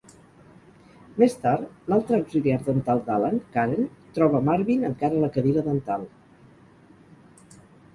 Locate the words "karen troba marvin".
3.59-4.91